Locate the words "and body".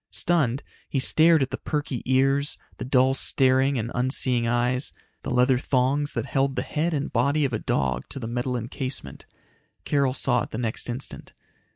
6.91-7.45